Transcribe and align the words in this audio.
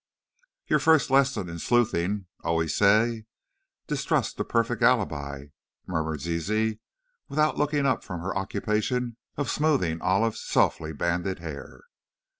"Your 0.65 0.79
First 0.79 1.11
Lessons 1.11 1.47
in 1.47 1.59
Sleuthing 1.59 2.25
always 2.43 2.75
say, 2.75 3.25
'distrust 3.85 4.35
the 4.35 4.43
perfect 4.43 4.81
alibi,'" 4.81 5.49
murmured 5.85 6.21
Zizi, 6.21 6.79
without 7.27 7.55
looking 7.59 7.85
up 7.85 8.03
from 8.03 8.19
her 8.21 8.35
occupation 8.35 9.17
of 9.37 9.47
smoothing 9.51 10.01
Olive's 10.01 10.39
softly 10.39 10.91
banded 10.91 11.37
hair. 11.37 11.81